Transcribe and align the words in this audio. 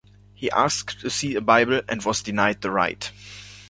He 0.33 0.49
asked 0.49 0.99
to 1.01 1.11
see 1.11 1.35
a 1.35 1.41
bible 1.41 1.83
and 1.87 2.03
was 2.03 2.23
denied 2.23 2.61
the 2.63 2.71
right. 2.71 3.11